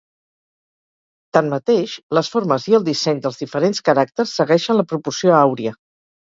[1.37, 5.79] Tanmateix, les formes i el disseny dels diferents caràcters segueixen la proporció àuria.